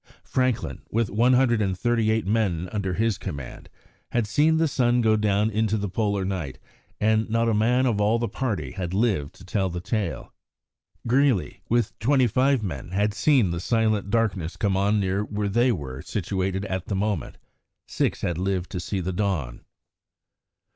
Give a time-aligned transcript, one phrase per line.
[0.23, 3.69] Franklin, with 138 men under his command,
[4.09, 6.57] had seen the sun go down into the Polar night,
[6.99, 10.33] and not a man of all the party had lived to tell the tale.
[11.05, 15.71] Greely, with twenty five men, had seen the silent darkness come on near where they
[15.71, 17.37] were situated at the moment
[17.85, 19.61] six had lived to see the dawn.